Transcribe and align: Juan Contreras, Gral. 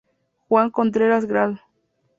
Juan 0.47 0.71
Contreras, 0.71 1.27
Gral. 1.27 1.61